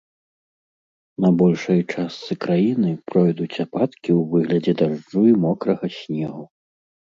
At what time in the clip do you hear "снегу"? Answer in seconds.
6.01-6.43